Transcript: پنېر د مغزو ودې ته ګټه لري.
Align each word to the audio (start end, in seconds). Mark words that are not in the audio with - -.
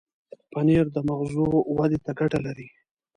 پنېر 0.51 0.85
د 0.95 0.97
مغزو 1.09 1.47
ودې 1.77 1.99
ته 2.05 2.11
ګټه 2.19 2.39
لري. 2.45 2.67